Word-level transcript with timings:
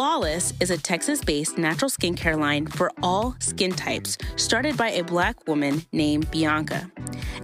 Flawless 0.00 0.54
is 0.60 0.70
a 0.70 0.78
Texas 0.78 1.22
based 1.22 1.58
natural 1.58 1.90
skincare 1.90 2.38
line 2.38 2.66
for 2.66 2.90
all 3.02 3.36
skin 3.38 3.70
types, 3.70 4.16
started 4.36 4.74
by 4.74 4.92
a 4.92 5.04
black 5.04 5.46
woman 5.46 5.84
named 5.92 6.30
Bianca. 6.30 6.90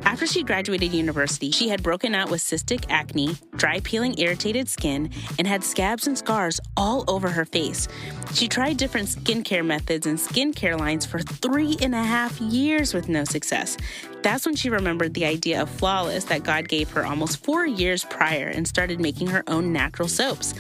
After 0.07 0.27
she 0.27 0.43
graduated 0.43 0.95
university, 0.95 1.51
she 1.51 1.69
had 1.69 1.83
broken 1.83 2.15
out 2.15 2.31
with 2.31 2.41
cystic 2.41 2.87
acne, 2.89 3.37
dry 3.57 3.81
peeling 3.81 4.19
irritated 4.19 4.71
skin, 4.71 5.11
and 5.39 5.47
had 5.47 5.63
scabs 5.63 6.07
and 6.07 6.17
scars 6.17 6.59
all 6.79 7.05
over 7.09 7.29
her 7.29 7.45
face. 7.45 7.89
She 8.33 8.49
tried 8.49 8.79
different 8.79 9.09
skincare 9.09 9.65
methods 9.65 10.07
and 10.07 10.19
skincare 10.19 10.81
lines 10.81 11.05
for 11.05 11.19
three 11.19 11.77
and 11.83 11.95
a 11.95 12.03
half 12.03 12.41
years 12.41 12.95
with 12.95 13.11
no 13.11 13.25
success. 13.25 13.77
That's 14.23 14.47
when 14.47 14.57
she 14.57 14.71
remembered 14.71 15.13
the 15.13 15.27
idea 15.27 15.61
of 15.61 15.69
Flawless 15.69 16.25
that 16.25 16.43
God 16.43 16.69
gave 16.69 16.91
her 16.93 17.05
almost 17.05 17.45
four 17.45 17.67
years 17.67 18.03
prior 18.05 18.49
and 18.49 18.67
started 18.67 18.99
making 18.99 19.27
her 19.27 19.45
own 19.47 19.75
natural 19.75 20.09
soaps. 20.09 20.55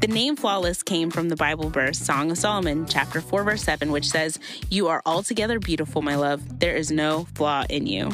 The 0.00 0.08
name 0.08 0.34
flawless 0.34 0.82
came 0.82 1.10
from 1.10 1.28
the 1.28 1.36
Bible 1.36 1.68
verse, 1.68 1.98
Song 1.98 2.30
of 2.30 2.38
Solomon, 2.38 2.86
chapter 2.86 3.20
4, 3.20 3.44
verse 3.44 3.62
7, 3.62 3.92
which 3.92 4.08
says, 4.08 4.38
You 4.70 4.88
are 4.88 5.02
altogether 5.04 5.58
beautiful, 5.58 6.00
my 6.00 6.14
love. 6.14 6.58
There 6.58 6.74
is 6.74 6.90
no 6.90 7.26
flaw 7.34 7.66
in 7.68 7.86
you. 7.86 8.10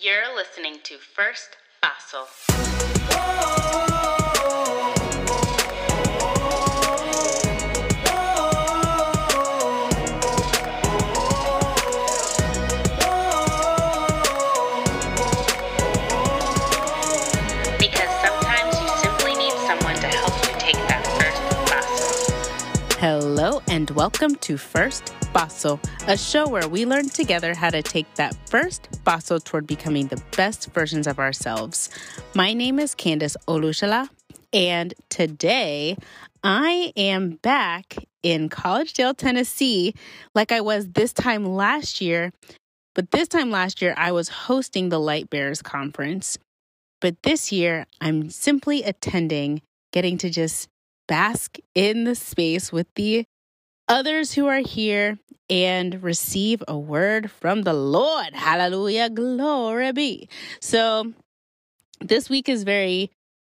You're 0.01 0.35
listening 0.35 0.79
to 0.83 0.97
First 0.97 1.55
Paso. 1.81 2.25
Because 2.47 3.96
welcome 23.97 24.35
to 24.35 24.57
First 24.57 25.11
Paso, 25.33 25.79
a 26.05 26.15
show 26.15 26.47
where 26.47 26.67
we 26.67 26.85
learn 26.85 27.09
together 27.09 27.55
how 27.55 27.71
to 27.71 27.81
take 27.81 28.05
that 28.13 28.37
first 28.47 28.87
paso 29.03 29.39
toward 29.39 29.65
becoming 29.65 30.05
the 30.05 30.21
best 30.37 30.71
versions 30.71 31.07
of 31.07 31.17
ourselves. 31.17 31.89
My 32.35 32.53
name 32.53 32.77
is 32.77 32.93
Candace 32.93 33.35
Olushala, 33.47 34.07
and 34.53 34.93
today 35.09 35.97
I 36.43 36.93
am 36.95 37.39
back 37.41 37.95
in 38.21 38.49
Collegedale, 38.49 39.17
Tennessee, 39.17 39.95
like 40.35 40.51
I 40.51 40.61
was 40.61 40.89
this 40.89 41.11
time 41.11 41.43
last 41.43 41.99
year. 41.99 42.31
But 42.93 43.09
this 43.09 43.27
time 43.27 43.49
last 43.49 43.81
year, 43.81 43.95
I 43.97 44.11
was 44.11 44.29
hosting 44.29 44.89
the 44.89 44.99
Light 44.99 45.31
Bearers 45.31 45.63
Conference. 45.63 46.37
But 47.01 47.23
this 47.23 47.51
year, 47.51 47.87
I'm 47.99 48.29
simply 48.29 48.83
attending, 48.83 49.63
getting 49.91 50.19
to 50.19 50.29
just 50.29 50.69
bask 51.07 51.57
in 51.73 52.03
the 52.03 52.13
space 52.13 52.71
with 52.71 52.85
the 52.93 53.25
others 53.87 54.33
who 54.33 54.47
are 54.47 54.59
here 54.59 55.17
and 55.49 56.03
receive 56.03 56.63
a 56.67 56.77
word 56.77 57.31
from 57.31 57.63
the 57.63 57.73
Lord. 57.73 58.33
Hallelujah. 58.33 59.09
Glory 59.09 59.91
be. 59.93 60.29
So, 60.59 61.13
this 61.99 62.29
week 62.29 62.49
is 62.49 62.63
very 62.63 63.11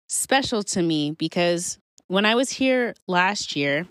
special 0.08 0.62
to 0.62 0.82
me 0.82 1.12
because 1.12 1.78
when 2.06 2.24
I 2.24 2.34
was 2.34 2.50
here 2.50 2.94
last 3.06 3.56
year, 3.56 3.86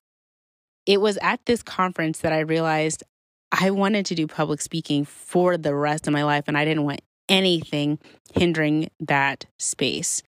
it 0.85 1.01
was 1.01 1.17
at 1.21 1.45
this 1.45 1.61
conference 1.61 2.19
that 2.19 2.33
I 2.33 2.39
realized 2.39 3.03
I 3.51 3.71
wanted 3.71 4.05
to 4.07 4.15
do 4.15 4.27
public 4.27 4.61
speaking 4.61 5.05
for 5.05 5.57
the 5.57 5.75
rest 5.75 6.07
of 6.07 6.13
my 6.13 6.23
life, 6.23 6.45
and 6.47 6.57
I 6.57 6.65
didn't 6.65 6.83
want 6.83 7.01
anything 7.29 7.99
hindering 8.33 8.89
that 8.99 9.45
space. 9.57 10.23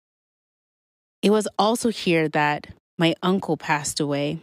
It 1.21 1.29
was 1.29 1.47
also 1.57 1.89
here 1.89 2.29
that 2.29 2.67
my 2.97 3.15
uncle 3.21 3.57
passed 3.57 3.99
away, 3.99 4.39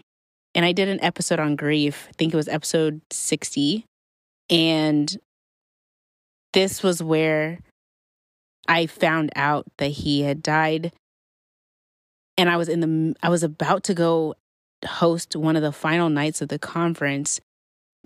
and 0.54 0.64
I 0.64 0.72
did 0.72 0.88
an 0.88 1.02
episode 1.02 1.40
on 1.40 1.56
grief. 1.56 2.06
I 2.08 2.12
think 2.18 2.32
it 2.32 2.36
was 2.36 2.48
episode 2.48 3.00
60. 3.10 3.86
And 4.50 5.16
this 6.52 6.82
was 6.82 7.02
where 7.02 7.60
I 8.68 8.86
found 8.86 9.30
out 9.34 9.64
that 9.78 9.88
he 9.88 10.22
had 10.22 10.42
died. 10.42 10.92
And 12.36 12.50
I 12.50 12.56
was 12.56 12.68
in 12.68 12.80
the, 12.80 13.16
I 13.22 13.28
was 13.28 13.42
about 13.42 13.84
to 13.84 13.94
go 13.94 14.34
host 14.84 15.36
one 15.36 15.56
of 15.56 15.62
the 15.62 15.72
final 15.72 16.10
nights 16.10 16.42
of 16.42 16.48
the 16.48 16.58
conference. 16.58 17.40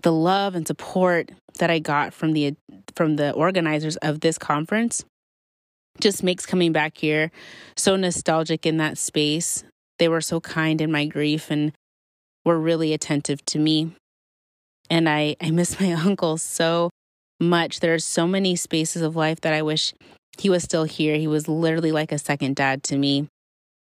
The 0.03 0.13
love 0.13 0.55
and 0.55 0.67
support 0.67 1.31
that 1.57 1.71
I 1.71 1.79
got 1.79 2.13
from 2.13 2.33
the 2.33 2.55
from 2.95 3.15
the 3.15 3.31
organizers 3.31 3.95
of 3.97 4.19
this 4.19 4.37
conference 4.37 5.03
just 5.99 6.21
makes 6.21 6.45
coming 6.45 6.71
back 6.71 6.97
here 6.97 7.31
so 7.75 7.95
nostalgic 7.95 8.67
in 8.67 8.77
that 8.77 8.99
space. 8.99 9.63
They 9.97 10.07
were 10.07 10.21
so 10.21 10.39
kind 10.39 10.81
in 10.81 10.91
my 10.91 11.07
grief 11.07 11.49
and 11.49 11.73
were 12.47 12.59
really 12.59 12.93
attentive 12.93 13.45
to 13.45 13.59
me. 13.59 13.91
And 14.89 15.07
I, 15.07 15.35
I 15.41 15.51
miss 15.51 15.79
my 15.79 15.91
uncle 16.05 16.37
so 16.37 16.89
much. 17.39 17.79
There 17.79 17.93
are 17.93 17.99
so 17.99 18.25
many 18.25 18.55
spaces 18.55 19.01
of 19.01 19.15
life 19.15 19.41
that 19.41 19.53
I 19.53 19.61
wish 19.61 19.93
he 20.39 20.49
was 20.49 20.63
still 20.63 20.85
here. 20.85 21.17
He 21.17 21.27
was 21.27 21.47
literally 21.47 21.91
like 21.91 22.11
a 22.11 22.17
second 22.17 22.55
dad 22.55 22.83
to 22.83 22.97
me. 22.97 23.27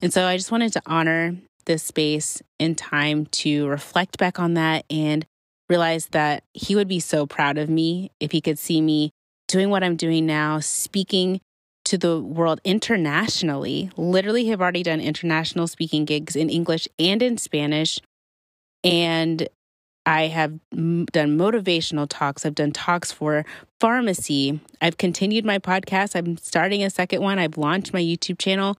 And 0.00 0.12
so 0.12 0.26
I 0.26 0.36
just 0.36 0.50
wanted 0.52 0.72
to 0.74 0.82
honor 0.86 1.36
this 1.64 1.82
space 1.82 2.42
and 2.58 2.76
time 2.76 3.26
to 3.26 3.66
reflect 3.68 4.18
back 4.18 4.38
on 4.38 4.54
that 4.54 4.84
and 4.90 5.26
realize 5.68 6.06
that 6.08 6.42
he 6.54 6.74
would 6.74 6.88
be 6.88 7.00
so 7.00 7.26
proud 7.26 7.58
of 7.58 7.68
me 7.68 8.10
if 8.20 8.32
he 8.32 8.40
could 8.40 8.58
see 8.58 8.80
me 8.80 9.10
doing 9.48 9.70
what 9.70 9.84
I'm 9.84 9.96
doing 9.96 10.24
now, 10.26 10.60
speaking 10.60 11.40
to 11.84 11.98
the 11.98 12.20
world 12.20 12.60
internationally. 12.64 13.90
Literally, 13.96 14.46
have 14.46 14.60
already 14.60 14.82
done 14.82 15.00
international 15.00 15.66
speaking 15.66 16.04
gigs 16.04 16.36
in 16.36 16.50
English 16.50 16.88
and 16.98 17.22
in 17.22 17.38
Spanish. 17.38 17.98
And 18.84 19.48
I 20.06 20.28
have 20.28 20.58
done 20.72 21.36
motivational 21.36 22.06
talks. 22.08 22.46
I've 22.46 22.54
done 22.54 22.72
talks 22.72 23.12
for 23.12 23.44
pharmacy. 23.78 24.60
I've 24.80 24.96
continued 24.96 25.44
my 25.44 25.58
podcast. 25.58 26.14
I'm 26.14 26.38
starting 26.38 26.82
a 26.82 26.90
second 26.90 27.20
one. 27.20 27.38
I've 27.38 27.58
launched 27.58 27.92
my 27.92 28.00
YouTube 28.00 28.38
channel. 28.38 28.76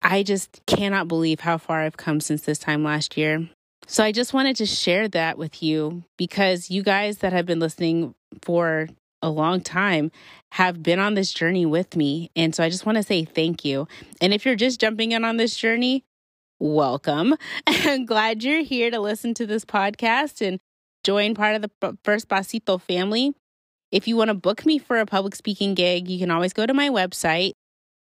I 0.00 0.22
just 0.22 0.62
cannot 0.66 1.08
believe 1.08 1.40
how 1.40 1.58
far 1.58 1.82
I've 1.82 1.96
come 1.96 2.20
since 2.20 2.42
this 2.42 2.58
time 2.58 2.82
last 2.84 3.16
year. 3.16 3.48
So 3.86 4.02
I 4.02 4.12
just 4.12 4.32
wanted 4.32 4.56
to 4.56 4.66
share 4.66 5.08
that 5.08 5.36
with 5.36 5.62
you 5.62 6.04
because 6.16 6.70
you 6.70 6.82
guys 6.82 7.18
that 7.18 7.32
have 7.32 7.44
been 7.44 7.60
listening 7.60 8.14
for 8.42 8.88
a 9.20 9.28
long 9.28 9.60
time 9.60 10.10
have 10.52 10.82
been 10.82 10.98
on 10.98 11.14
this 11.14 11.32
journey 11.32 11.66
with 11.66 11.96
me. 11.96 12.30
And 12.36 12.54
so 12.54 12.62
I 12.62 12.70
just 12.70 12.86
want 12.86 12.96
to 12.96 13.02
say 13.02 13.24
thank 13.24 13.64
you. 13.64 13.88
And 14.20 14.32
if 14.32 14.46
you're 14.46 14.56
just 14.56 14.80
jumping 14.80 15.12
in 15.12 15.24
on 15.24 15.36
this 15.36 15.56
journey, 15.56 16.04
welcome. 16.64 17.36
I'm 17.66 18.06
glad 18.06 18.42
you're 18.42 18.62
here 18.62 18.90
to 18.90 18.98
listen 18.98 19.34
to 19.34 19.46
this 19.46 19.66
podcast 19.66 20.44
and 20.44 20.58
join 21.04 21.34
part 21.34 21.56
of 21.56 21.62
the 21.62 21.98
First 22.02 22.28
Pasito 22.28 22.80
family. 22.80 23.34
If 23.92 24.08
you 24.08 24.16
want 24.16 24.28
to 24.28 24.34
book 24.34 24.64
me 24.64 24.78
for 24.78 24.98
a 24.98 25.04
public 25.04 25.34
speaking 25.34 25.74
gig, 25.74 26.08
you 26.08 26.18
can 26.18 26.30
always 26.30 26.54
go 26.54 26.64
to 26.64 26.72
my 26.72 26.88
website. 26.88 27.52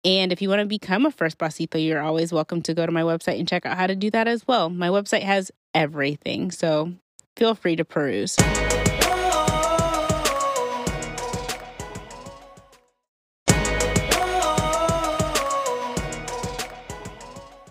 And 0.04 0.32
if 0.32 0.40
you 0.40 0.48
want 0.48 0.60
to 0.60 0.66
become 0.66 1.04
a 1.04 1.10
First 1.10 1.36
Pasito, 1.36 1.84
you're 1.84 2.00
always 2.00 2.32
welcome 2.32 2.62
to 2.62 2.72
go 2.72 2.86
to 2.86 2.92
my 2.92 3.02
website 3.02 3.38
and 3.38 3.46
check 3.46 3.66
out 3.66 3.76
how 3.76 3.86
to 3.86 3.94
do 3.94 4.10
that 4.12 4.26
as 4.26 4.48
well. 4.48 4.70
My 4.70 4.88
website 4.88 5.22
has 5.22 5.52
everything, 5.74 6.50
so 6.50 6.94
feel 7.36 7.54
free 7.54 7.76
to 7.76 7.84
peruse. 7.84 8.36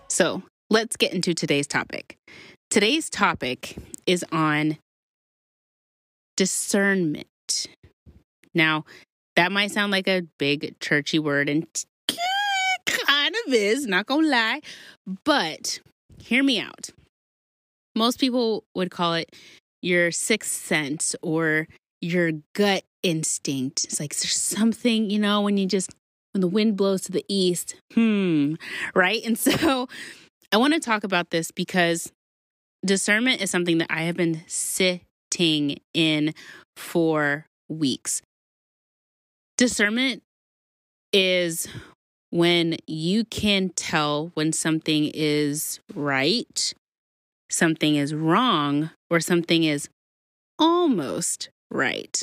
So 0.07 0.43
let's 0.69 0.95
get 0.95 1.13
into 1.13 1.33
today's 1.33 1.67
topic. 1.67 2.17
Today's 2.69 3.09
topic 3.09 3.75
is 4.05 4.25
on 4.31 4.77
discernment. 6.37 7.27
Now, 8.53 8.85
That 9.35 9.51
might 9.51 9.71
sound 9.71 9.91
like 9.91 10.07
a 10.07 10.23
big 10.39 10.79
churchy 10.79 11.19
word 11.19 11.49
and 11.49 11.67
kind 12.87 13.35
of 13.45 13.53
is, 13.53 13.85
not 13.85 14.05
gonna 14.05 14.27
lie. 14.27 14.61
But 15.25 15.79
hear 16.19 16.41
me 16.43 16.59
out. 16.59 16.89
Most 17.95 18.19
people 18.19 18.63
would 18.73 18.91
call 18.91 19.15
it 19.15 19.35
your 19.81 20.11
sixth 20.11 20.51
sense 20.51 21.15
or 21.21 21.67
your 22.01 22.31
gut 22.53 22.83
instinct. 23.03 23.83
It's 23.85 23.99
like 23.99 24.15
there's 24.15 24.35
something, 24.37 25.09
you 25.09 25.19
know, 25.19 25.41
when 25.41 25.57
you 25.57 25.65
just 25.65 25.91
when 26.31 26.41
the 26.41 26.47
wind 26.47 26.77
blows 26.77 27.01
to 27.03 27.11
the 27.11 27.25
east, 27.27 27.75
hmm, 27.93 28.55
right? 28.93 29.21
And 29.25 29.37
so 29.37 29.87
I 30.51 30.57
want 30.57 30.73
to 30.73 30.79
talk 30.79 31.03
about 31.03 31.31
this 31.31 31.51
because 31.51 32.11
discernment 32.85 33.41
is 33.41 33.49
something 33.51 33.77
that 33.79 33.87
I 33.89 34.03
have 34.03 34.15
been 34.15 34.43
sitting 34.47 35.79
in 35.93 36.33
for 36.75 37.45
weeks. 37.67 38.21
Discernment 39.57 40.21
is 41.11 41.67
when 42.29 42.77
you 42.85 43.23
can 43.25 43.69
tell 43.69 44.31
when 44.33 44.51
something 44.51 45.09
is 45.13 45.79
right, 45.93 46.73
something 47.49 47.95
is 47.95 48.13
wrong, 48.13 48.91
or 49.09 49.19
something 49.19 49.63
is 49.63 49.89
almost 50.59 51.49
right. 51.71 52.21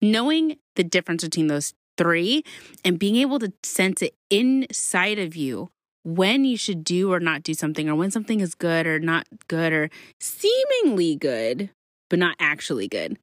Knowing 0.00 0.58
the 0.76 0.84
difference 0.84 1.24
between 1.24 1.48
those 1.48 1.74
three 1.96 2.44
and 2.84 2.98
being 2.98 3.16
able 3.16 3.40
to 3.40 3.52
sense 3.64 4.00
it 4.02 4.14
inside 4.30 5.18
of 5.18 5.34
you 5.34 5.68
when 6.16 6.44
you 6.44 6.56
should 6.56 6.84
do 6.84 7.12
or 7.12 7.20
not 7.20 7.42
do 7.42 7.54
something, 7.54 7.88
or 7.88 7.94
when 7.94 8.10
something 8.10 8.40
is 8.40 8.54
good 8.54 8.86
or 8.86 8.98
not 8.98 9.26
good, 9.46 9.72
or 9.72 9.90
seemingly 10.20 11.16
good, 11.16 11.70
but 12.08 12.18
not 12.18 12.34
actually 12.40 12.88
good. 12.88 13.18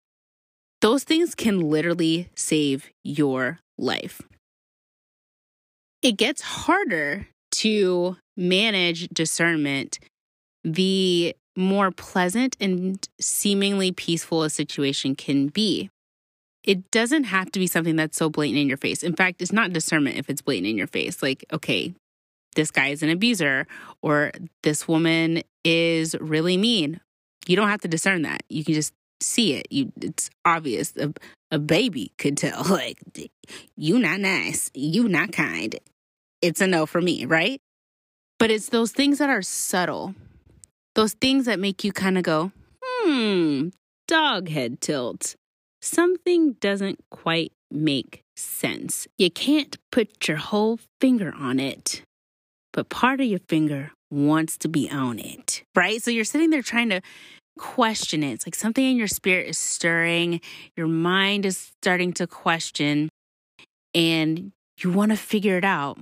Those 0.81 1.03
things 1.03 1.33
can 1.33 1.59
literally 1.59 2.29
save 2.35 2.89
your 3.03 3.59
life. 3.77 4.21
It 6.01 6.17
gets 6.17 6.41
harder 6.41 7.27
to 7.53 8.17
manage 8.37 9.07
discernment 9.09 9.97
the 10.63 11.35
more 11.55 11.89
pleasant 11.89 12.55
and 12.59 13.07
seemingly 13.19 13.91
peaceful 13.91 14.43
a 14.43 14.49
situation 14.49 15.15
can 15.15 15.47
be. 15.47 15.89
It 16.63 16.91
doesn't 16.91 17.25
have 17.25 17.51
to 17.51 17.59
be 17.59 17.67
something 17.67 17.95
that's 17.95 18.17
so 18.17 18.29
blatant 18.29 18.59
in 18.59 18.67
your 18.67 18.77
face. 18.77 19.03
In 19.03 19.15
fact, 19.15 19.41
it's 19.41 19.53
not 19.53 19.71
discernment 19.71 20.17
if 20.17 20.29
it's 20.29 20.41
blatant 20.41 20.67
in 20.67 20.77
your 20.77 20.87
face. 20.87 21.23
Like, 21.23 21.45
okay, 21.53 21.93
this 22.55 22.71
guy 22.71 22.87
is 22.87 23.03
an 23.03 23.09
abuser 23.09 23.67
or 24.01 24.31
this 24.63 24.87
woman 24.87 25.43
is 25.63 26.15
really 26.19 26.57
mean. 26.57 26.99
You 27.47 27.55
don't 27.55 27.69
have 27.69 27.81
to 27.81 27.87
discern 27.87 28.23
that. 28.23 28.43
You 28.49 28.63
can 28.63 28.73
just 28.73 28.93
see 29.21 29.53
it. 29.53 29.67
You 29.69 29.91
it's 30.01 30.29
obvious. 30.43 30.95
A, 30.97 31.13
a 31.51 31.59
baby 31.59 32.11
could 32.17 32.37
tell 32.37 32.63
like 32.69 32.99
you 33.77 33.99
not 33.99 34.19
nice, 34.19 34.71
you 34.73 35.07
not 35.07 35.31
kind. 35.31 35.75
It's 36.41 36.61
a 36.61 36.67
no 36.67 36.85
for 36.85 37.01
me, 37.01 37.25
right? 37.25 37.59
But 38.37 38.51
it's 38.51 38.69
those 38.69 38.91
things 38.91 39.19
that 39.19 39.29
are 39.29 39.41
subtle 39.41 40.13
those 40.95 41.13
things 41.13 41.45
that 41.45 41.59
make 41.59 41.83
you 41.83 41.91
kind 41.91 42.17
of 42.17 42.23
go, 42.23 42.51
hmm, 42.81 43.69
dog 44.07 44.49
head 44.49 44.81
tilt. 44.81 45.35
Something 45.81 46.53
doesn't 46.53 46.99
quite 47.11 47.51
make 47.69 48.21
sense. 48.35 49.07
You 49.17 49.29
can't 49.29 49.77
put 49.91 50.27
your 50.27 50.37
whole 50.37 50.79
finger 50.99 51.33
on 51.37 51.59
it, 51.59 52.01
but 52.75 52.89
part 52.89 53.21
of 53.21 53.25
your 53.25 53.39
finger 53.47 53.93
wants 54.11 54.57
to 54.57 54.67
be 54.67 54.91
on 54.91 55.17
it, 55.17 55.63
right? 55.75 56.03
So 56.03 56.11
you're 56.11 56.25
sitting 56.25 56.49
there 56.49 56.61
trying 56.61 56.89
to 56.89 57.01
question 57.57 58.21
it. 58.21 58.33
It's 58.33 58.45
like 58.45 58.53
something 58.53 58.83
in 58.83 58.97
your 58.97 59.07
spirit 59.07 59.47
is 59.47 59.57
stirring, 59.57 60.41
your 60.75 60.87
mind 60.87 61.45
is 61.45 61.71
starting 61.81 62.11
to 62.13 62.27
question, 62.27 63.09
and 63.95 64.51
you 64.77 64.91
want 64.91 65.11
to 65.11 65.17
figure 65.17 65.57
it 65.57 65.63
out. 65.63 65.97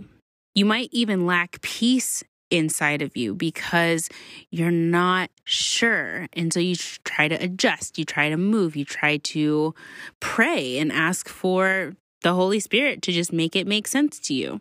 You 0.56 0.66
might 0.66 0.90
even 0.92 1.28
lack 1.28 1.62
peace 1.62 2.24
inside 2.50 3.04
of 3.04 3.16
you 3.16 3.36
because 3.36 4.10
you're 4.50 4.72
not 4.72 5.30
sure. 5.44 6.28
And 6.34 6.52
so 6.52 6.60
you 6.60 6.76
try 6.76 7.28
to 7.28 7.36
adjust, 7.36 8.00
you 8.00 8.06
try 8.06 8.30
to 8.30 8.38
move, 8.38 8.76
you 8.76 8.84
try 8.86 9.18
to 9.18 9.76
pray 10.20 10.80
and 10.80 10.92
ask 10.92 11.30
for 11.30 11.94
the 12.22 12.34
Holy 12.34 12.60
Spirit 12.60 13.04
to 13.04 13.12
just 13.12 13.32
make 13.32 13.56
it 13.56 13.68
make 13.68 13.88
sense 13.88 14.20
to 14.22 14.34
you. 14.34 14.60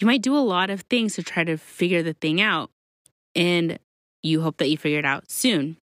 You 0.00 0.06
might 0.06 0.22
do 0.22 0.36
a 0.36 0.40
lot 0.40 0.70
of 0.70 0.82
things 0.82 1.14
to 1.14 1.22
try 1.22 1.44
to 1.44 1.56
figure 1.56 2.02
the 2.02 2.12
thing 2.12 2.40
out, 2.40 2.70
and 3.34 3.78
you 4.22 4.42
hope 4.42 4.58
that 4.58 4.68
you 4.68 4.76
figure 4.76 4.98
it 4.98 5.04
out 5.06 5.30
soon. 5.30 5.78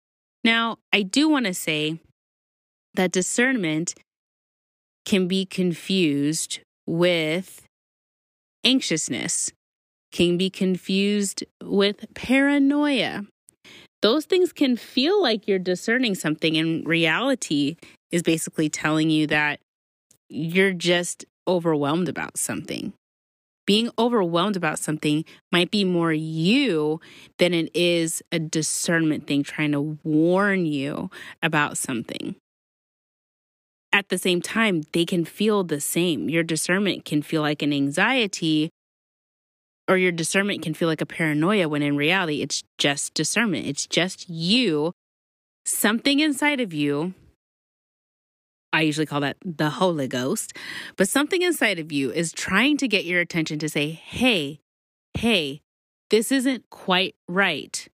Now, 0.44 0.78
I 0.92 1.04
do 1.04 1.30
want 1.30 1.46
to 1.46 1.54
say 1.54 2.00
that 2.96 3.12
discernment 3.12 3.96
can 5.06 5.28
be 5.28 5.46
confused 5.46 6.60
with 6.86 7.63
anxiousness 8.63 9.52
can 10.12 10.38
be 10.38 10.50
confused 10.50 11.44
with 11.63 12.06
paranoia. 12.13 13.25
Those 14.02 14.25
things 14.25 14.52
can 14.52 14.75
feel 14.75 15.22
like 15.22 15.48
you're 15.48 15.60
discerning 15.60 16.16
something, 16.16 16.58
and 16.58 16.86
reality 16.86 17.78
is 18.12 18.24
basically 18.24 18.69
telling 18.69 19.10
you 19.10 19.28
that 19.28 19.60
you're 20.28 20.74
just 20.74 21.25
overwhelmed 21.48 22.10
about 22.10 22.38
something. 22.38 22.94
Being 23.71 23.89
overwhelmed 23.97 24.57
about 24.57 24.79
something 24.79 25.23
might 25.50 25.71
be 25.71 25.85
more 25.85 26.12
you 26.12 27.00
than 27.38 27.53
it 27.53 27.73
is 27.73 28.21
a 28.29 28.38
discernment 28.38 29.27
thing 29.27 29.44
trying 29.44 29.71
to 29.71 29.97
warn 30.03 30.65
you 30.65 31.09
about 31.41 31.77
something. 31.77 32.35
At 33.94 34.09
the 34.09 34.18
same 34.18 34.41
time, 34.41 34.83
they 34.91 35.06
can 35.06 35.23
feel 35.23 35.63
the 35.63 35.79
same. 35.79 36.27
Your 36.27 36.44
discernment 36.44 37.06
can 37.06 37.21
feel 37.21 37.41
like 37.41 37.62
an 37.62 37.71
anxiety 37.71 38.71
or 39.88 39.95
your 39.95 40.12
discernment 40.12 40.62
can 40.62 40.74
feel 40.74 40.89
like 40.89 41.00
a 41.00 41.06
paranoia 41.06 41.69
when 41.69 41.81
in 41.81 41.95
reality 41.95 42.41
it's 42.41 42.63
just 42.77 43.13
discernment. 43.13 43.67
It's 43.67 43.88
just 43.88 44.29
you, 44.29 44.91
something 45.65 46.19
inside 46.19 46.59
of 46.59 46.74
you. 46.74 47.13
I 48.73 48.81
usually 48.81 49.06
call 49.06 49.21
that 49.21 49.38
the 49.44 49.69
Holy 49.69 50.07
Ghost, 50.07 50.53
but 50.95 51.09
something 51.09 51.41
inside 51.41 51.79
of 51.79 51.91
you 51.91 52.12
is 52.12 52.31
trying 52.31 52.77
to 52.77 52.88
get 52.88 53.06
your 53.06 53.19
attention 53.19 53.59
to 53.59 53.69
say, 53.69 53.91
hey, 53.91 54.59
hey, 55.13 55.62
this 56.09 56.31
isn't 56.31 56.69
quite 56.69 57.15
right. 57.27 57.88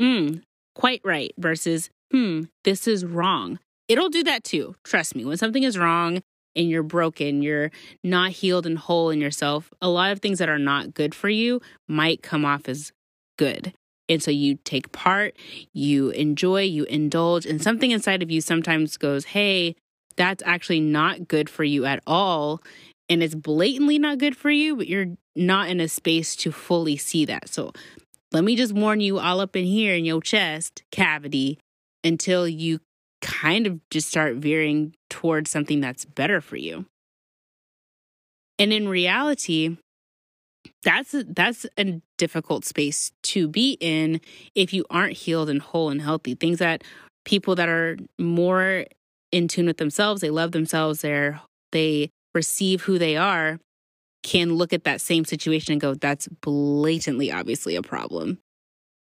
Mm, 0.00 0.42
quite 0.74 1.00
right 1.04 1.32
versus, 1.36 1.90
hmm, 2.12 2.42
this 2.64 2.86
is 2.86 3.04
wrong. 3.04 3.58
It'll 3.88 4.08
do 4.08 4.22
that 4.24 4.44
too. 4.44 4.76
Trust 4.84 5.16
me. 5.16 5.24
When 5.24 5.36
something 5.36 5.64
is 5.64 5.76
wrong, 5.76 6.22
and 6.56 6.68
you're 6.68 6.82
broken, 6.82 7.42
you're 7.42 7.70
not 8.02 8.30
healed 8.30 8.66
and 8.66 8.78
whole 8.78 9.10
in 9.10 9.20
yourself, 9.20 9.72
a 9.80 9.88
lot 9.88 10.12
of 10.12 10.20
things 10.20 10.38
that 10.38 10.48
are 10.48 10.58
not 10.58 10.94
good 10.94 11.14
for 11.14 11.28
you 11.28 11.60
might 11.88 12.22
come 12.22 12.44
off 12.44 12.68
as 12.68 12.92
good. 13.38 13.72
And 14.08 14.20
so 14.22 14.30
you 14.32 14.56
take 14.64 14.90
part, 14.90 15.36
you 15.72 16.10
enjoy, 16.10 16.62
you 16.62 16.84
indulge, 16.84 17.46
and 17.46 17.62
something 17.62 17.92
inside 17.92 18.22
of 18.22 18.30
you 18.30 18.40
sometimes 18.40 18.96
goes, 18.96 19.26
hey, 19.26 19.76
that's 20.16 20.42
actually 20.44 20.80
not 20.80 21.28
good 21.28 21.48
for 21.48 21.64
you 21.64 21.84
at 21.86 22.02
all. 22.06 22.62
And 23.08 23.22
it's 23.22 23.34
blatantly 23.34 23.98
not 23.98 24.18
good 24.18 24.36
for 24.36 24.50
you, 24.50 24.76
but 24.76 24.86
you're 24.86 25.16
not 25.34 25.68
in 25.68 25.80
a 25.80 25.88
space 25.88 26.36
to 26.36 26.52
fully 26.52 26.96
see 26.96 27.24
that. 27.24 27.48
So 27.48 27.72
let 28.32 28.44
me 28.44 28.54
just 28.54 28.72
warn 28.72 29.00
you 29.00 29.18
all 29.18 29.40
up 29.40 29.56
in 29.56 29.64
here 29.64 29.94
in 29.94 30.04
your 30.04 30.20
chest 30.20 30.84
cavity 30.92 31.58
until 32.04 32.46
you 32.46 32.80
kind 33.20 33.66
of 33.66 33.80
just 33.90 34.08
start 34.08 34.36
veering 34.36 34.94
towards 35.08 35.50
something 35.50 35.80
that's 35.80 36.04
better 36.04 36.40
for 36.40 36.56
you. 36.56 36.86
And 38.58 38.72
in 38.72 38.88
reality, 38.88 39.76
that's 40.82 41.14
that's 41.28 41.66
a 41.78 42.00
difficult 42.18 42.64
space 42.64 43.12
to 43.22 43.48
be 43.48 43.76
in 43.80 44.20
if 44.54 44.72
you 44.72 44.84
aren't 44.90 45.16
healed 45.16 45.48
and 45.48 45.60
whole 45.60 45.90
and 45.90 46.00
healthy. 46.00 46.34
Things 46.34 46.58
that 46.58 46.84
people 47.24 47.54
that 47.56 47.68
are 47.68 47.96
more 48.18 48.84
in 49.32 49.48
tune 49.48 49.66
with 49.66 49.78
themselves, 49.78 50.20
they 50.20 50.30
love 50.30 50.52
themselves, 50.52 51.00
they're 51.00 51.40
they 51.72 52.10
receive 52.34 52.82
who 52.82 52.98
they 52.98 53.16
are, 53.16 53.58
can 54.22 54.54
look 54.54 54.72
at 54.72 54.84
that 54.84 55.00
same 55.00 55.24
situation 55.24 55.72
and 55.72 55.80
go, 55.80 55.94
that's 55.94 56.28
blatantly 56.40 57.32
obviously 57.32 57.76
a 57.76 57.82
problem. 57.82 58.38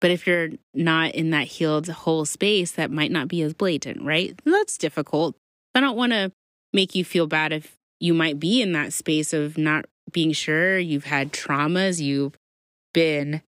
But 0.01 0.11
if 0.11 0.27
you're 0.27 0.51
not 0.75 1.15
in 1.15 1.31
that 1.31 1.47
healed 1.47 1.89
whole 1.89 2.25
space, 2.25 2.73
that 2.73 2.91
might 2.91 3.11
not 3.11 3.29
be 3.29 3.43
as 3.43 3.55
blatant, 3.55 4.03
right? 4.03 4.39
That's 4.45 4.77
difficult. 4.77 5.37
I 5.75 5.81
don't 5.81 5.97
want 5.97 6.13
to 6.13 6.33
make 6.73 6.95
you 6.95 7.05
feel 7.05 7.27
bad 7.27 7.53
if 7.53 7.75
you 7.99 8.13
might 8.13 8.39
be 8.39 8.61
in 8.61 8.73
that 8.73 8.93
space 8.93 9.33
of 9.33 9.57
not 9.57 9.87
being 10.13 10.33
sure. 10.33 10.79
You've 10.79 11.05
had 11.05 11.33
traumas, 11.33 12.01
you've 12.01 12.37
been 12.93 13.43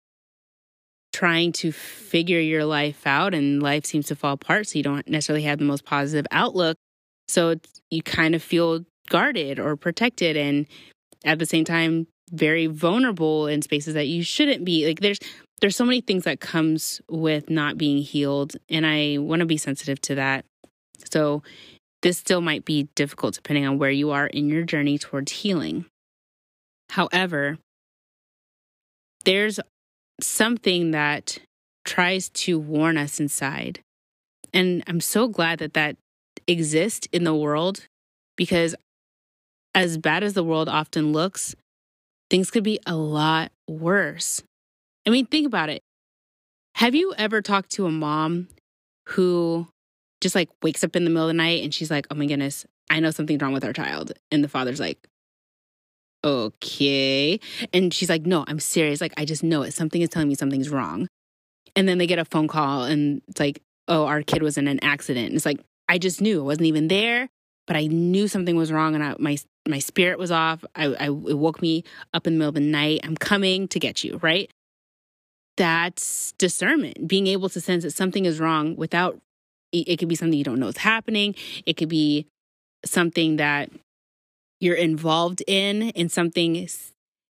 trying 1.13 1.51
to 1.51 1.71
figure 1.71 2.39
your 2.39 2.65
life 2.65 3.05
out, 3.05 3.33
and 3.33 3.61
life 3.61 3.85
seems 3.85 4.07
to 4.07 4.15
fall 4.15 4.33
apart. 4.33 4.67
So 4.67 4.77
you 4.77 4.83
don't 4.83 5.07
necessarily 5.07 5.43
have 5.43 5.59
the 5.59 5.65
most 5.65 5.85
positive 5.85 6.25
outlook. 6.31 6.77
So 7.27 7.55
you 7.89 8.01
kind 8.03 8.35
of 8.35 8.43
feel 8.43 8.85
guarded 9.09 9.59
or 9.59 9.75
protected, 9.75 10.37
and 10.37 10.67
at 11.25 11.39
the 11.39 11.45
same 11.45 11.65
time, 11.65 12.07
very 12.31 12.67
vulnerable 12.67 13.47
in 13.47 13.61
spaces 13.61 13.93
that 13.93 14.07
you 14.07 14.23
shouldn't 14.23 14.65
be. 14.65 14.85
Like 14.85 14.99
there's 14.99 15.19
there's 15.59 15.75
so 15.75 15.85
many 15.85 16.01
things 16.01 16.25
that 16.25 16.39
comes 16.39 17.01
with 17.09 17.49
not 17.49 17.79
being 17.79 17.97
healed 17.97 18.55
and 18.69 18.85
i 18.85 19.17
want 19.17 19.39
to 19.39 19.45
be 19.47 19.57
sensitive 19.57 19.99
to 19.99 20.13
that 20.13 20.45
so 21.11 21.41
this 22.01 22.17
still 22.17 22.41
might 22.41 22.65
be 22.65 22.89
difficult 22.95 23.35
depending 23.35 23.65
on 23.65 23.77
where 23.77 23.91
you 23.91 24.11
are 24.11 24.27
in 24.27 24.49
your 24.49 24.63
journey 24.63 24.97
towards 24.97 25.31
healing. 25.31 25.85
However, 26.89 27.57
there's 29.25 29.59
something 30.21 30.91
that 30.91 31.39
tries 31.85 32.29
to 32.29 32.59
warn 32.59 32.97
us 32.97 33.19
inside. 33.19 33.79
And 34.53 34.83
I'm 34.87 35.01
so 35.01 35.27
glad 35.27 35.59
that 35.59 35.73
that 35.73 35.95
exists 36.47 37.07
in 37.11 37.23
the 37.23 37.35
world 37.35 37.87
because 38.35 38.75
as 39.75 39.97
bad 39.97 40.23
as 40.23 40.33
the 40.33 40.43
world 40.43 40.69
often 40.69 41.13
looks, 41.13 41.55
things 42.29 42.51
could 42.51 42.63
be 42.63 42.79
a 42.85 42.95
lot 42.95 43.51
worse. 43.67 44.41
I 45.05 45.09
mean, 45.09 45.25
think 45.25 45.45
about 45.45 45.69
it. 45.69 45.81
Have 46.75 46.95
you 46.95 47.13
ever 47.17 47.41
talked 47.41 47.71
to 47.71 47.85
a 47.85 47.91
mom 47.91 48.49
who 49.09 49.67
just 50.21 50.35
like 50.35 50.49
wakes 50.61 50.83
up 50.83 50.95
in 50.95 51.03
the 51.03 51.09
middle 51.09 51.23
of 51.23 51.29
the 51.29 51.33
night 51.33 51.63
and 51.63 51.73
she's 51.73 51.91
like, 51.91 52.07
oh 52.11 52.15
my 52.15 52.25
goodness, 52.25 52.65
I 52.89 52.99
know 52.99 53.11
something's 53.11 53.41
wrong 53.41 53.53
with 53.53 53.65
our 53.65 53.73
child. 53.73 54.11
And 54.31 54.43
the 54.43 54.49
father's 54.49 54.79
like, 54.79 54.99
okay. 56.23 57.39
And 57.73 57.93
she's 57.93 58.09
like, 58.09 58.25
no, 58.25 58.45
I'm 58.47 58.59
serious. 58.59 59.01
Like, 59.01 59.13
I 59.17 59.25
just 59.25 59.43
know 59.43 59.61
it. 59.63 59.73
Something 59.73 60.01
is 60.01 60.09
telling 60.09 60.27
me 60.27 60.35
something's 60.35 60.69
wrong. 60.69 61.07
And 61.75 61.87
then 61.87 61.97
they 61.97 62.07
get 62.07 62.19
a 62.19 62.25
phone 62.25 62.47
call 62.47 62.83
and 62.83 63.21
it's 63.27 63.39
like, 63.39 63.61
oh, 63.87 64.05
our 64.05 64.21
kid 64.21 64.41
was 64.41 64.57
in 64.57 64.67
an 64.67 64.83
accident. 64.83 65.27
And 65.27 65.35
it's 65.35 65.45
like, 65.45 65.59
I 65.87 65.97
just 65.97 66.21
knew. 66.21 66.41
I 66.41 66.43
wasn't 66.43 66.67
even 66.67 66.87
there, 66.87 67.29
but 67.65 67.75
I 67.75 67.87
knew 67.87 68.27
something 68.27 68.55
was 68.55 68.71
wrong 68.71 68.95
and 68.95 69.03
I, 69.03 69.15
my 69.19 69.37
my 69.67 69.79
spirit 69.79 70.17
was 70.17 70.31
off. 70.31 70.63
I, 70.75 70.85
I 70.85 71.05
it 71.05 71.37
woke 71.37 71.61
me 71.61 71.83
up 72.13 72.25
in 72.25 72.33
the 72.33 72.39
middle 72.39 72.49
of 72.49 72.55
the 72.55 72.61
night. 72.61 73.01
I'm 73.03 73.15
coming 73.17 73.67
to 73.69 73.79
get 73.79 74.03
you, 74.03 74.19
right? 74.21 74.49
That's 75.57 76.33
discernment, 76.33 77.07
being 77.07 77.27
able 77.27 77.49
to 77.49 77.61
sense 77.61 77.83
that 77.83 77.91
something 77.91 78.25
is 78.25 78.39
wrong 78.39 78.75
without 78.75 79.19
it 79.73 79.97
could 79.97 80.07
be 80.07 80.15
something 80.15 80.37
you 80.37 80.45
don't 80.45 80.59
know 80.59 80.67
is 80.67 80.77
happening. 80.77 81.35
It 81.65 81.77
could 81.77 81.89
be 81.89 82.27
something 82.85 83.37
that 83.37 83.69
you're 84.59 84.75
involved 84.75 85.43
in 85.47 85.91
and 85.91 86.11
something 86.11 86.67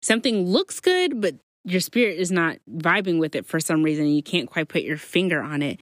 something 0.01 0.45
looks 0.45 0.79
good 0.79 1.19
but 1.19 1.35
your 1.63 1.79
spirit 1.79 2.19
is 2.19 2.31
not 2.31 2.57
vibing 2.71 3.19
with 3.19 3.35
it 3.35 3.45
for 3.45 3.59
some 3.59 3.81
reason 3.81 4.05
and 4.05 4.15
you 4.15 4.23
can't 4.23 4.49
quite 4.49 4.67
put 4.67 4.83
your 4.83 4.97
finger 4.97 5.41
on 5.41 5.61
it. 5.63 5.81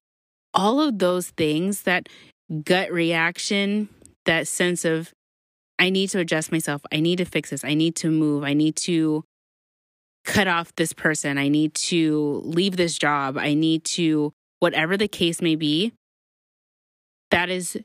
All 0.53 0.79
of 0.79 0.99
those 0.99 1.29
things 1.31 1.83
that 1.83 2.07
gut 2.63 2.91
reaction 2.91 3.89
that 4.25 4.47
sense 4.47 4.85
of 4.85 5.11
i 5.79 5.89
need 5.89 6.09
to 6.09 6.19
adjust 6.19 6.51
myself. 6.51 6.81
I 6.91 6.99
need 6.99 7.17
to 7.17 7.25
fix 7.25 7.49
this. 7.49 7.63
I 7.63 7.73
need 7.73 7.95
to 7.97 8.09
move. 8.09 8.43
I 8.43 8.53
need 8.53 8.75
to 8.77 9.23
cut 10.23 10.47
off 10.47 10.73
this 10.75 10.93
person. 10.93 11.37
I 11.37 11.49
need 11.49 11.73
to 11.73 12.41
leave 12.45 12.77
this 12.77 12.97
job. 12.97 13.37
I 13.37 13.53
need 13.53 13.83
to 13.85 14.31
whatever 14.59 14.95
the 14.95 15.09
case 15.09 15.41
may 15.41 15.55
be 15.55 15.91
that 17.31 17.49
is 17.49 17.77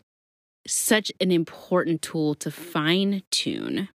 such 0.71 1.11
an 1.21 1.31
important 1.31 2.03
tool 2.03 2.35
to 2.37 2.51
fine 2.51 3.23
tune. 3.31 3.89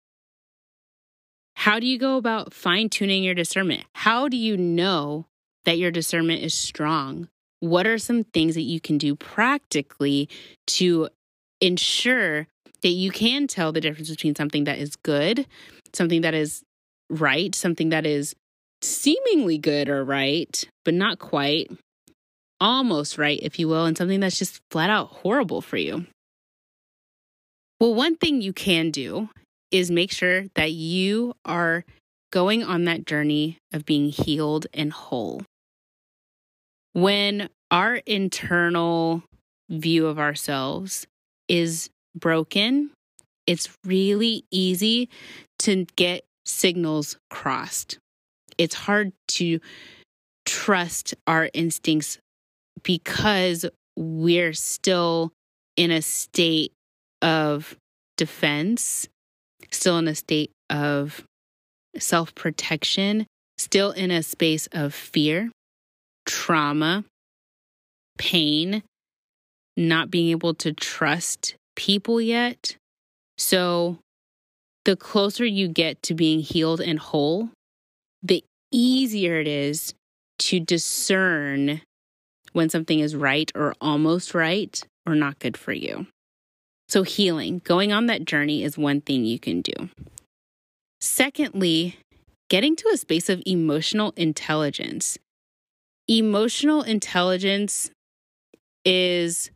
How 1.55 1.79
do 1.79 1.87
you 1.87 1.99
go 1.99 2.17
about 2.17 2.55
fine 2.55 2.89
tuning 2.89 3.23
your 3.23 3.35
discernment? 3.35 3.85
How 3.93 4.29
do 4.29 4.37
you 4.37 4.57
know 4.57 5.27
that 5.67 5.79
your 5.79 5.91
discernment 5.91 6.43
is 6.43 6.55
strong? 6.55 7.29
What 7.61 7.87
are 7.87 7.99
some 7.99 8.25
things 8.25 8.55
that 8.55 8.63
you 8.63 8.81
can 8.81 8.97
do 8.97 9.15
practically 9.15 10.29
to 10.69 11.11
ensure 11.61 12.47
that 12.83 12.89
you 12.89 13.11
can 13.11 13.47
tell 13.47 13.73
the 13.73 13.81
difference 13.81 14.09
between 14.09 14.35
something 14.35 14.65
that 14.65 14.79
is 14.79 14.97
good, 14.97 15.47
something 15.93 16.23
that 16.23 16.33
is 16.33 16.63
right, 17.11 17.55
something 17.55 17.91
that 17.91 18.07
is 18.07 18.35
seemingly 18.81 19.59
good 19.59 19.91
or 19.91 20.03
right, 20.03 20.67
but 20.87 20.95
not 20.95 21.19
quite, 21.19 21.71
almost 22.59 23.19
right, 23.19 23.39
if 23.43 23.59
you 23.59 23.69
will, 23.69 23.85
and 23.85 23.99
something 23.99 24.21
that's 24.21 24.39
just 24.39 24.63
flat 24.71 24.89
out 24.89 25.09
horrible 25.09 25.61
for 25.61 25.77
you? 25.77 26.07
Well, 27.81 27.95
one 27.95 28.17
thing 28.17 28.43
you 28.43 28.53
can 28.53 28.91
do 28.91 29.31
is 29.71 29.91
make 29.91 30.13
sure 30.13 30.45
that 30.55 30.73
you 30.73 31.33
are 31.47 31.85
going 32.31 32.63
on 32.63 32.85
that 32.85 33.07
journey 33.07 33.57
of 33.73 33.87
being 33.87 34.11
healed 34.11 34.67
and 34.75 34.93
whole. 34.93 35.43
When 36.93 37.49
our 37.71 37.97
internal 37.97 39.23
view 39.71 40.07
of 40.07 40.19
ourselves 40.19 41.07
is 41.49 41.89
broken, 42.15 42.91
it's 43.47 43.71
really 43.87 44.45
easy 44.51 45.09
to 45.61 45.87
get 45.97 46.25
signals 46.45 47.17
crossed. 47.31 47.99
It's 48.59 48.75
hard 48.75 49.13
to 49.29 49.61
trust 50.45 51.15
our 51.27 51.49
instincts 51.55 52.19
because 52.83 53.65
we're 53.97 54.53
still 54.53 55.33
in 55.77 55.91
a 55.91 56.03
state 56.03 56.73
of 57.23 57.77
defense, 58.17 59.09
still 59.71 59.99
in 59.99 60.09
a 60.09 60.15
state 60.15 60.51
of 60.69 61.25
self 61.97 62.35
protection, 62.35 63.27
still 63.59 63.91
in 63.91 64.11
a 64.11 64.23
space 64.23 64.69
of 64.73 64.95
fear, 64.95 65.51
trauma, 66.27 67.05
pain, 68.19 68.83
not 69.77 70.11
being 70.11 70.29
able 70.31 70.55
to 70.55 70.73
trust 70.73 71.55
people 71.77 72.21
yet. 72.21 72.77
So, 73.39 73.99
the 74.85 74.97
closer 74.97 75.45
you 75.45 75.69
get 75.69 76.03
to 76.05 76.15
being 76.15 76.41
healed 76.41 76.81
and 76.81 76.99
whole, 76.99 77.51
the 78.23 78.45
easier 78.71 79.41
it 79.41 79.49
is 79.49 79.95
to 80.39 80.61
discern 80.61 81.81
when 82.53 82.69
something 82.69 82.99
is 82.99 83.15
right 83.15 83.51
or 83.55 83.75
almost 83.81 84.35
right 84.35 84.83
or 85.07 85.15
not 85.15 85.39
good 85.39 85.57
for 85.57 85.73
you. 85.73 86.07
So, 86.91 87.05
healing, 87.05 87.63
going 87.63 87.93
on 87.93 88.07
that 88.07 88.25
journey 88.25 88.65
is 88.65 88.77
one 88.77 89.01
thing 89.01 89.25
you 89.25 89.39
can 89.39 89.61
do. 89.61 89.91
Secondly, 91.01 91.99
getting 92.49 92.75
to 92.75 92.91
a 92.93 92.97
space 92.97 93.29
of 93.29 93.41
emotional 93.47 94.13
intelligence. 94.17 95.17
Emotional 96.09 96.83
intelligence 96.83 97.93
is 98.85 99.53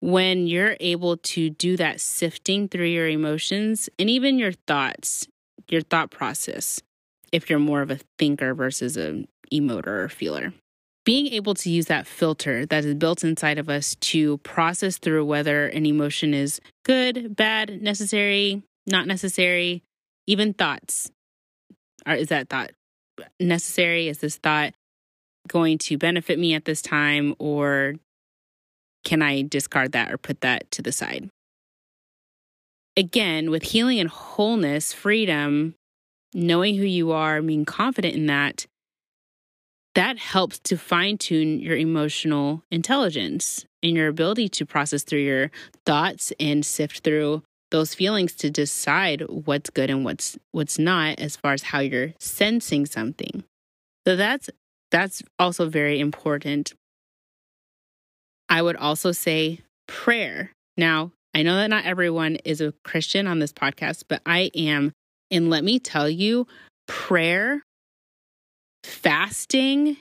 when 0.00 0.48
you're 0.48 0.76
able 0.80 1.16
to 1.18 1.48
do 1.48 1.76
that 1.76 2.00
sifting 2.00 2.66
through 2.66 2.86
your 2.86 3.06
emotions 3.06 3.88
and 3.96 4.10
even 4.10 4.36
your 4.36 4.52
thoughts, 4.66 5.28
your 5.68 5.80
thought 5.80 6.10
process, 6.10 6.82
if 7.30 7.48
you're 7.48 7.60
more 7.60 7.82
of 7.82 7.92
a 7.92 8.00
thinker 8.18 8.52
versus 8.52 8.96
a 8.96 9.24
emoter 9.52 9.86
or 9.86 10.08
feeler 10.08 10.52
being 11.04 11.28
able 11.28 11.54
to 11.54 11.70
use 11.70 11.86
that 11.86 12.06
filter 12.06 12.64
that 12.66 12.84
is 12.84 12.94
built 12.94 13.22
inside 13.24 13.58
of 13.58 13.68
us 13.68 13.94
to 13.96 14.38
process 14.38 14.98
through 14.98 15.24
whether 15.24 15.66
an 15.66 15.84
emotion 15.84 16.32
is 16.32 16.60
good, 16.84 17.36
bad, 17.36 17.82
necessary, 17.82 18.62
not 18.86 19.06
necessary, 19.06 19.82
even 20.26 20.54
thoughts. 20.54 21.10
Or 22.06 22.14
is 22.14 22.28
that 22.28 22.48
thought 22.48 22.72
necessary? 23.38 24.08
Is 24.08 24.18
this 24.18 24.36
thought 24.36 24.74
going 25.46 25.78
to 25.78 25.98
benefit 25.98 26.38
me 26.38 26.54
at 26.54 26.64
this 26.64 26.80
time? 26.80 27.34
Or 27.38 27.94
can 29.04 29.20
I 29.20 29.42
discard 29.42 29.92
that 29.92 30.10
or 30.10 30.16
put 30.16 30.40
that 30.40 30.70
to 30.72 30.82
the 30.82 30.92
side? 30.92 31.28
Again, 32.96 33.50
with 33.50 33.64
healing 33.64 33.98
and 34.00 34.08
wholeness, 34.08 34.92
freedom, 34.92 35.74
knowing 36.32 36.76
who 36.76 36.84
you 36.84 37.12
are, 37.12 37.42
being 37.42 37.64
confident 37.64 38.14
in 38.14 38.26
that, 38.26 38.66
that 39.94 40.18
helps 40.18 40.58
to 40.60 40.76
fine 40.76 41.18
tune 41.18 41.60
your 41.60 41.76
emotional 41.76 42.62
intelligence 42.70 43.64
and 43.82 43.96
your 43.96 44.08
ability 44.08 44.48
to 44.48 44.66
process 44.66 45.04
through 45.04 45.20
your 45.20 45.50
thoughts 45.86 46.32
and 46.40 46.64
sift 46.66 47.00
through 47.04 47.42
those 47.70 47.94
feelings 47.94 48.34
to 48.34 48.50
decide 48.50 49.22
what's 49.28 49.70
good 49.70 49.90
and 49.90 50.04
what's 50.04 50.38
what's 50.52 50.78
not 50.78 51.18
as 51.18 51.36
far 51.36 51.52
as 51.52 51.62
how 51.62 51.80
you're 51.80 52.12
sensing 52.18 52.86
something. 52.86 53.44
So 54.06 54.16
that's 54.16 54.50
that's 54.90 55.22
also 55.38 55.68
very 55.68 55.98
important. 55.98 56.74
I 58.48 58.62
would 58.62 58.76
also 58.76 59.12
say 59.12 59.60
prayer. 59.88 60.52
Now, 60.76 61.12
I 61.34 61.42
know 61.42 61.56
that 61.56 61.70
not 61.70 61.84
everyone 61.84 62.36
is 62.44 62.60
a 62.60 62.74
Christian 62.84 63.26
on 63.26 63.38
this 63.38 63.52
podcast, 63.52 64.04
but 64.08 64.22
I 64.24 64.50
am. 64.54 64.92
And 65.30 65.50
let 65.50 65.64
me 65.64 65.80
tell 65.80 66.08
you, 66.08 66.46
prayer 66.86 67.62
fasting, 68.84 69.96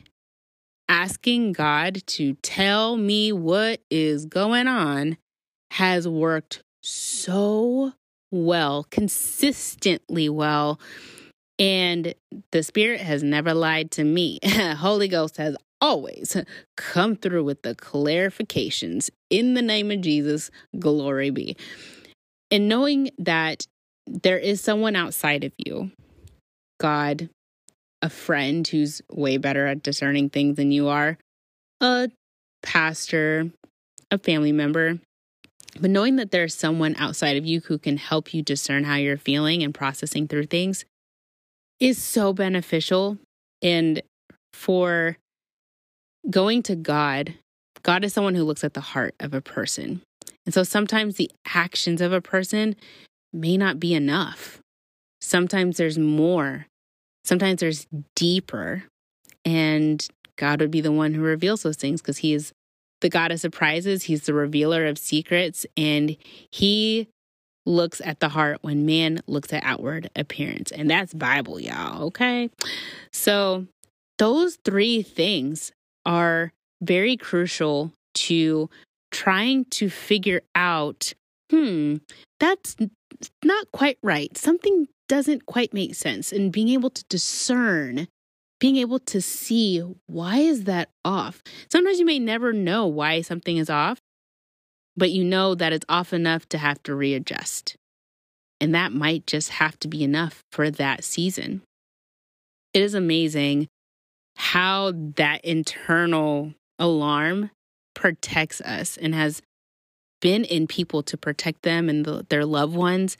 asking 0.90 1.54
God 1.54 2.04
to 2.08 2.34
tell 2.36 2.98
me 2.98 3.32
what 3.32 3.82
is 3.90 4.26
going 4.26 4.68
on 4.68 5.18
has 5.72 6.08
worked 6.08 6.62
so 6.82 7.94
well, 8.32 8.86
consistently 8.92 10.30
well. 10.30 10.80
And 11.58 12.14
the 12.52 12.64
Spirit 12.64 13.00
has 13.00 13.24
never 13.24 13.54
lied 13.54 13.92
to 13.92 14.04
me. 14.04 14.40
Holy 14.46 15.08
Ghost 15.08 15.38
has 15.38 15.56
always 15.80 16.36
come 16.78 17.16
through 17.16 17.44
with 17.44 17.62
the 17.62 17.76
clarifications 17.76 19.10
in 19.30 19.54
the 19.54 19.62
name 19.62 19.92
of 19.92 20.02
Jesus. 20.02 20.50
Glory 20.78 21.30
be. 21.30 21.56
And 22.52 22.68
knowing 22.68 23.12
that 23.18 23.66
there 24.08 24.38
is 24.38 24.62
someone 24.62 24.96
outside 24.96 25.44
of 25.44 25.54
you, 25.58 25.92
God, 26.80 27.30
a 28.04 28.10
friend 28.10 28.68
who's 28.68 29.02
way 29.10 29.38
better 29.38 29.66
at 29.66 29.82
discerning 29.82 30.30
things 30.30 30.58
than 30.58 30.72
you 30.72 30.90
are, 30.90 31.18
a 31.82 32.10
pastor, 32.62 33.50
a 34.12 34.18
family 34.20 34.52
member, 34.52 35.00
But 35.80 35.90
knowing 35.90 36.18
that 36.18 36.32
there's 36.32 36.54
someone 36.54 36.96
outside 36.98 37.38
of 37.38 37.46
you 37.46 37.62
who 37.62 37.78
can 37.78 37.98
help 37.98 38.34
you 38.34 38.42
discern 38.42 38.84
how 38.84 38.96
you're 38.96 39.18
feeling 39.18 39.64
and 39.64 39.74
processing 39.74 40.28
through 40.28 40.46
things 40.46 40.86
is 41.80 41.98
so 41.98 42.34
beneficial. 42.34 43.18
And 43.62 44.02
for 44.54 45.18
going 46.30 46.62
to 46.64 46.76
God, 46.76 47.34
God 47.82 48.04
is 48.04 48.14
someone 48.14 48.36
who 48.36 48.44
looks 48.44 48.64
at 48.64 48.76
the 48.76 48.82
heart 48.82 49.16
of 49.20 49.34
a 49.34 49.42
person. 49.42 50.02
And 50.46 50.54
so 50.54 50.64
sometimes 50.64 51.16
the 51.16 51.32
actions 51.48 52.02
of 52.02 52.14
a 52.14 52.22
person 52.22 52.76
may 53.32 53.58
not 53.58 53.80
be 53.80 53.94
enough. 53.94 54.60
Sometimes 55.22 55.78
there's 55.78 55.98
more. 55.98 56.68
Sometimes 57.24 57.62
there's 57.62 57.88
deeper. 58.16 58.84
And 59.46 60.06
God 60.38 60.62
would 60.62 60.72
be 60.72 60.82
the 60.82 60.92
one 60.92 61.14
who 61.14 61.22
reveals 61.22 61.64
those 61.64 61.78
things 61.78 62.02
because 62.02 62.20
He 62.20 62.34
is 62.34 62.54
the 63.02 63.10
God 63.10 63.32
of 63.32 63.40
surprises. 63.40 64.04
He's 64.04 64.24
the 64.24 64.34
revealer 64.34 64.86
of 64.86 64.98
secrets. 64.98 65.66
And 65.76 66.16
He 66.52 67.08
looks 67.66 68.02
at 68.04 68.20
the 68.20 68.30
heart 68.30 68.60
when 68.62 68.86
man 68.86 69.22
looks 69.28 69.54
at 69.54 69.64
outward 69.64 70.10
appearance. 70.16 70.72
And 70.72 70.90
that's 70.90 71.14
Bible, 71.14 71.60
y'all. 71.60 72.04
Okay. 72.06 72.50
So 73.12 73.68
those 74.18 74.58
three 74.66 75.02
things 75.02 75.72
are 76.06 76.52
very 76.82 77.16
crucial 77.16 77.94
to 78.16 78.70
trying 79.12 79.66
to 79.66 79.90
figure 79.90 80.42
out 80.56 81.14
hmm, 81.50 81.98
that's 82.40 82.76
not 83.44 83.72
quite 83.72 83.98
right. 84.02 84.36
Something 84.38 84.88
doesn't 85.14 85.46
quite 85.46 85.76
make 85.76 85.94
sense. 85.94 86.32
And 86.32 86.52
being 86.52 86.70
able 86.70 86.90
to 86.90 87.04
discern, 87.08 88.08
being 88.60 88.78
able 88.78 88.98
to 88.98 89.22
see 89.22 89.78
why 90.08 90.38
is 90.38 90.64
that 90.64 90.90
off? 91.06 91.44
Sometimes 91.72 92.00
you 92.00 92.06
may 92.06 92.18
never 92.18 92.52
know 92.52 92.88
why 92.88 93.22
something 93.22 93.58
is 93.58 93.70
off, 93.70 94.00
but 94.98 95.12
you 95.12 95.24
know 95.24 95.54
that 95.54 95.72
it's 95.72 95.86
off 95.88 96.14
enough 96.14 96.50
to 96.50 96.58
have 96.58 96.82
to 96.82 96.96
readjust. 96.96 97.76
And 98.60 98.74
that 98.74 98.92
might 98.92 99.28
just 99.28 99.50
have 99.50 99.78
to 99.82 99.88
be 99.88 100.04
enough 100.04 100.42
for 100.52 100.72
that 100.72 101.04
season. 101.04 101.62
It 102.74 102.82
is 102.82 102.96
amazing 102.96 103.68
how 104.36 104.94
that 105.18 105.46
internal 105.46 106.56
alarm 106.80 107.52
protects 107.94 108.62
us 108.62 108.98
and 108.98 109.14
has 109.14 109.44
been 110.22 110.44
in 110.44 110.66
people 110.66 111.04
to 111.04 111.18
protect 111.18 111.62
them 111.62 111.88
and 111.88 112.04
the, 112.04 112.26
their 112.30 112.48
loved 112.48 112.76
ones 112.76 113.16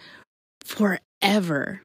forever. 1.24 1.82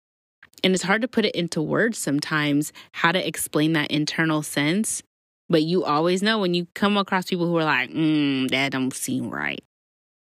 And 0.65 0.75
it's 0.75 0.83
hard 0.83 1.03
to 1.03 1.09
put 1.09 1.25
it 1.25 1.35
into 1.35 1.63
words 1.63 1.99
sometimes 1.99 2.73
how 2.93 3.13
to 3.13 3.27
explain 3.27 3.75
that 3.75 3.91
internal 3.91 4.43
sense. 4.43 5.03
But 5.49 5.63
you 5.63 5.85
always 5.85 6.23
know 6.23 6.39
when 6.39 6.53
you 6.53 6.67
come 6.75 6.97
across 6.97 7.27
people 7.27 7.47
who 7.47 7.57
are 7.57 7.65
like, 7.65 7.91
mm, 7.91 8.51
that 8.51 8.73
don't 8.73 8.93
seem 8.93 9.31
right. 9.31 9.63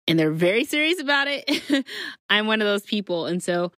And 0.07 0.17
they're 0.19 0.31
very 0.31 0.63
serious 0.63 1.01
about 1.01 1.27
it. 1.27 1.85
I'm 2.29 2.47
one 2.47 2.61
of 2.61 2.67
those 2.67 2.83
people. 2.83 3.25
And 3.25 3.41
so 3.41 3.71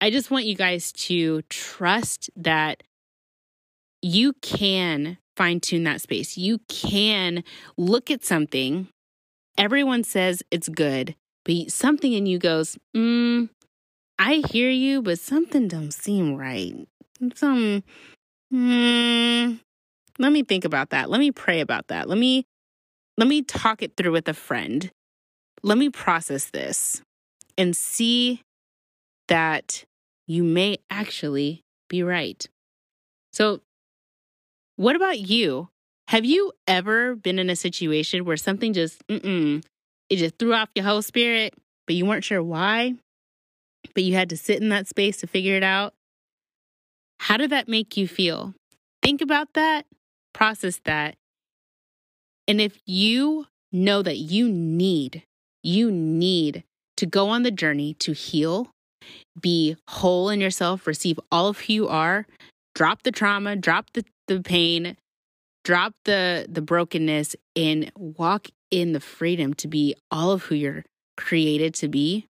I 0.00 0.10
just 0.10 0.30
want 0.30 0.44
you 0.44 0.54
guys 0.54 0.92
to 0.92 1.42
trust 1.48 2.30
that 2.36 2.82
you 4.02 4.34
can 4.42 5.18
fine 5.36 5.60
tune 5.60 5.84
that 5.84 6.00
space. 6.00 6.36
You 6.36 6.60
can 6.68 7.42
look 7.76 8.10
at 8.10 8.24
something 8.24 8.88
everyone 9.58 10.04
says 10.04 10.42
it's 10.50 10.68
good, 10.68 11.14
but 11.44 11.70
something 11.70 12.12
in 12.12 12.26
you 12.26 12.38
goes, 12.38 12.76
mm, 12.94 13.48
I 14.18 14.42
hear 14.50 14.70
you, 14.70 15.02
but 15.02 15.18
something 15.18 15.68
don't 15.68 15.92
seem 15.92 16.36
right. 16.36 16.74
Some, 17.34 17.82
mm, 18.52 19.60
let 20.18 20.32
me 20.32 20.42
think 20.42 20.64
about 20.64 20.90
that. 20.90 21.10
Let 21.10 21.18
me 21.18 21.30
pray 21.30 21.60
about 21.60 21.88
that. 21.88 22.08
Let 22.08 22.18
me, 22.18 22.46
let 23.18 23.28
me 23.28 23.42
talk 23.42 23.82
it 23.82 23.96
through 23.96 24.12
with 24.12 24.28
a 24.28 24.34
friend. 24.34 24.90
Let 25.62 25.78
me 25.78 25.90
process 25.90 26.46
this 26.46 27.02
and 27.58 27.76
see 27.76 28.42
that 29.28 29.84
you 30.26 30.42
may 30.44 30.78
actually 30.90 31.62
be 31.88 32.02
right. 32.02 32.46
So, 33.32 33.60
what 34.76 34.96
about 34.96 35.18
you? 35.18 35.68
Have 36.08 36.24
you 36.24 36.52
ever 36.68 37.16
been 37.16 37.38
in 37.38 37.50
a 37.50 37.56
situation 37.56 38.24
where 38.24 38.36
something 38.36 38.72
just, 38.72 39.06
mm-mm, 39.08 39.64
it 40.08 40.16
just 40.16 40.38
threw 40.38 40.54
off 40.54 40.68
your 40.74 40.84
whole 40.84 41.02
spirit, 41.02 41.54
but 41.86 41.96
you 41.96 42.06
weren't 42.06 42.24
sure 42.24 42.42
why? 42.42 42.94
But 43.96 44.04
you 44.04 44.12
had 44.12 44.28
to 44.28 44.36
sit 44.36 44.60
in 44.60 44.68
that 44.68 44.86
space 44.86 45.16
to 45.18 45.26
figure 45.26 45.56
it 45.56 45.62
out? 45.62 45.94
How 47.18 47.38
did 47.38 47.48
that 47.48 47.66
make 47.66 47.96
you 47.96 48.06
feel? 48.06 48.52
Think 49.02 49.22
about 49.22 49.54
that, 49.54 49.86
process 50.34 50.80
that. 50.84 51.14
And 52.46 52.60
if 52.60 52.78
you 52.84 53.46
know 53.72 54.02
that 54.02 54.18
you 54.18 54.50
need, 54.50 55.22
you 55.62 55.90
need 55.90 56.62
to 56.98 57.06
go 57.06 57.30
on 57.30 57.42
the 57.42 57.50
journey 57.50 57.94
to 57.94 58.12
heal, 58.12 58.68
be 59.40 59.76
whole 59.88 60.28
in 60.28 60.42
yourself, 60.42 60.86
receive 60.86 61.18
all 61.32 61.48
of 61.48 61.60
who 61.60 61.72
you 61.72 61.88
are, 61.88 62.26
drop 62.74 63.02
the 63.02 63.10
trauma, 63.10 63.56
drop 63.56 63.86
the, 63.94 64.04
the 64.28 64.42
pain, 64.42 64.98
drop 65.64 65.94
the 66.04 66.44
the 66.50 66.60
brokenness 66.60 67.34
and 67.56 67.90
walk 67.96 68.48
in 68.70 68.92
the 68.92 69.00
freedom 69.00 69.54
to 69.54 69.66
be 69.66 69.94
all 70.10 70.32
of 70.32 70.44
who 70.44 70.54
you're 70.54 70.84
created 71.16 71.72
to 71.72 71.88
be 71.88 72.26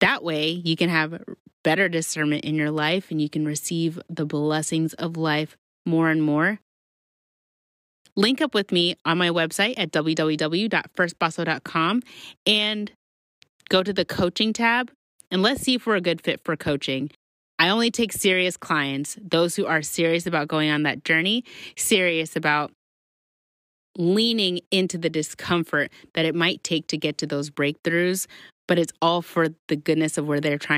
that 0.00 0.22
way 0.22 0.50
you 0.50 0.76
can 0.76 0.88
have 0.88 1.22
better 1.64 1.88
discernment 1.88 2.44
in 2.44 2.54
your 2.54 2.70
life 2.70 3.10
and 3.10 3.20
you 3.20 3.28
can 3.28 3.44
receive 3.44 4.00
the 4.08 4.24
blessings 4.24 4.94
of 4.94 5.16
life 5.16 5.56
more 5.84 6.10
and 6.10 6.22
more. 6.22 6.60
Link 8.16 8.40
up 8.40 8.54
with 8.54 8.72
me 8.72 8.96
on 9.04 9.18
my 9.18 9.28
website 9.28 9.74
at 9.76 9.92
www.firstpaso.com 9.92 12.02
and 12.46 12.92
go 13.68 13.82
to 13.82 13.92
the 13.92 14.04
coaching 14.04 14.52
tab 14.52 14.90
and 15.30 15.42
let's 15.42 15.62
see 15.62 15.74
if 15.74 15.86
we're 15.86 15.96
a 15.96 16.00
good 16.00 16.20
fit 16.20 16.40
for 16.44 16.56
coaching. 16.56 17.10
I 17.58 17.70
only 17.70 17.90
take 17.90 18.12
serious 18.12 18.56
clients, 18.56 19.18
those 19.20 19.56
who 19.56 19.66
are 19.66 19.82
serious 19.82 20.26
about 20.26 20.48
going 20.48 20.70
on 20.70 20.84
that 20.84 21.04
journey, 21.04 21.44
serious 21.76 22.36
about 22.36 22.72
leaning 23.98 24.60
into 24.70 24.96
the 24.96 25.10
discomfort 25.10 25.90
that 26.14 26.24
it 26.24 26.34
might 26.34 26.62
take 26.64 26.86
to 26.86 26.96
get 26.96 27.18
to 27.18 27.26
those 27.26 27.50
breakthroughs, 27.50 28.26
but 28.66 28.78
it's 28.78 28.92
all 29.02 29.20
for 29.20 29.48
the 29.66 29.76
goodness 29.76 30.16
of 30.16 30.26
where 30.26 30.40
they're 30.40 30.58
trying 30.58 30.76